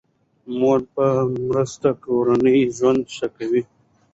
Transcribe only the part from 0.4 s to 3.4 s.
د مور په مرسته کورنی ژوند ښه